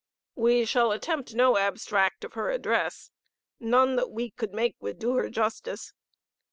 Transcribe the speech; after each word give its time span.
We 0.33 0.65
shall 0.65 0.91
attempt 0.91 1.35
no 1.35 1.57
abstract 1.59 2.23
of 2.23 2.33
her 2.33 2.49
address; 2.49 3.11
none 3.59 3.97
that 3.97 4.09
we 4.09 4.31
could 4.31 4.51
make 4.51 4.75
would 4.79 4.97
do 4.97 5.13
her 5.17 5.29
justice. 5.29 5.93